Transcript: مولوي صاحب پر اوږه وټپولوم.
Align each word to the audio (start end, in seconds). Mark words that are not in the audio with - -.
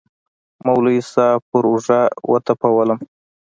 مولوي 0.65 0.99
صاحب 1.13 1.41
پر 1.49 1.63
اوږه 1.71 1.99
وټپولوم. 2.31 2.99